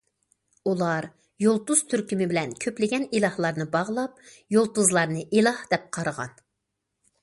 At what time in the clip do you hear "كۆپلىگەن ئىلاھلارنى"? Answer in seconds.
2.65-3.71